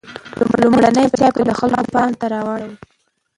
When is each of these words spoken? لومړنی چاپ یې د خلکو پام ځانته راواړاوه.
لومړنی 0.61 1.05
چاپ 1.17 1.35
یې 1.39 1.43
د 1.47 1.51
خلکو 1.59 1.91
پام 1.93 2.01
ځانته 2.11 2.25
راواړاوه. 2.33 2.77